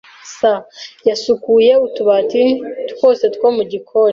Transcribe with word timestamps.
[S] 0.35 0.37
Yasukuye 1.07 1.71
utubati 1.85 2.43
twose 2.91 3.23
two 3.33 3.49
mu 3.55 3.63
gikoni. 3.71 4.09